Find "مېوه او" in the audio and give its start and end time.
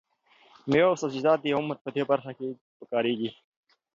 0.69-0.95